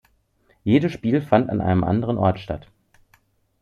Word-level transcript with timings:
Jedes 0.63 0.93
Spiel 0.93 1.21
fand 1.21 1.51
an 1.51 1.61
einem 1.61 1.83
anderen 1.83 2.17
Ort 2.17 2.39
statt. 2.39 2.71